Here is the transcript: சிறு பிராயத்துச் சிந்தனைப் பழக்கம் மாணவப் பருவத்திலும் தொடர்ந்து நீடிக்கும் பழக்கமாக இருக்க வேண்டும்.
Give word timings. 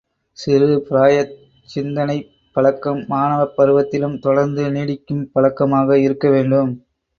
சிறு 0.37 0.69
பிராயத்துச் 0.87 1.43
சிந்தனைப் 1.69 2.25
பழக்கம் 2.55 3.05
மாணவப் 3.07 3.53
பருவத்திலும் 3.57 4.19
தொடர்ந்து 4.19 4.65
நீடிக்கும் 4.71 5.23
பழக்கமாக 5.31 5.99
இருக்க 5.99 6.27
வேண்டும். 6.29 6.73